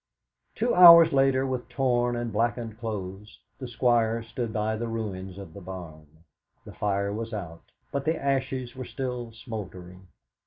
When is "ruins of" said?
4.87-5.53